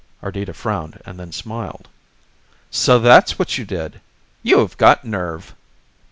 Ardita 0.23 0.55
frowned 0.55 0.99
and 1.05 1.19
then 1.19 1.31
smiled. 1.31 1.87
"So 2.71 2.97
that's 2.97 3.37
what 3.37 3.59
you 3.59 3.65
did! 3.65 4.01
You 4.41 4.57
HAVE 4.61 4.77
got 4.79 5.05
nerve!" 5.05 5.53